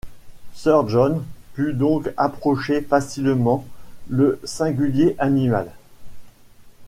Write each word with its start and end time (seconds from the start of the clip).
Sir 0.55 0.87
John 0.87 1.23
put 1.53 1.73
donc 1.73 2.11
approcher 2.17 2.81
facilement 2.81 3.67
le 4.09 4.39
singulier 4.43 5.15
animal. 5.19 5.69